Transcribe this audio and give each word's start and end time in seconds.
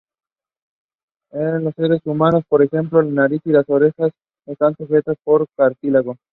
En 1.29 1.63
los 1.63 1.75
seres 1.75 2.01
humanos, 2.05 2.41
por 2.49 2.63
ejemplo, 2.63 3.03
la 3.03 3.11
nariz 3.11 3.41
y 3.45 3.53
orejas 3.53 4.09
están 4.47 4.75
sustentadas 4.75 5.19
por 5.23 5.45
cartílago. 5.55 6.17